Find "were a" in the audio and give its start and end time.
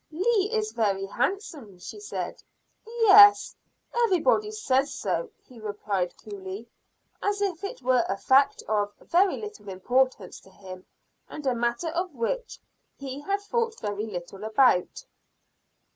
7.83-8.17